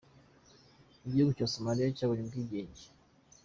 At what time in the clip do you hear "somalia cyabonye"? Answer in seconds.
1.53-2.23